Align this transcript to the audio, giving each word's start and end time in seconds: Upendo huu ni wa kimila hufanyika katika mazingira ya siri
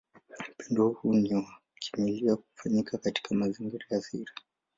Upendo 0.59 0.87
huu 0.89 1.13
ni 1.13 1.35
wa 1.35 1.45
kimila 1.79 2.33
hufanyika 2.33 2.97
katika 2.97 3.35
mazingira 3.35 3.85
ya 3.89 4.01
siri 4.01 4.31